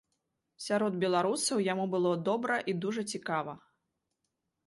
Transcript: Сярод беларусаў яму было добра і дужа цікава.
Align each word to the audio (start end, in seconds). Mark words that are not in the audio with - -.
Сярод 0.67 0.95
беларусаў 1.03 1.61
яму 1.65 1.85
было 1.93 2.11
добра 2.29 2.55
і 2.73 2.77
дужа 2.85 3.03
цікава. 3.17 3.53